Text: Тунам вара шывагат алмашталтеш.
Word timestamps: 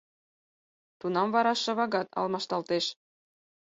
Тунам 0.99 1.29
вара 1.35 1.53
шывагат 1.63 2.07
алмашталтеш. 2.17 2.85